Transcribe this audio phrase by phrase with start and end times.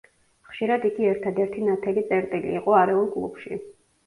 [0.51, 3.63] ხშირად იგი ერთადერთი ნათელი წერტილი იყო არეულ კლუბში.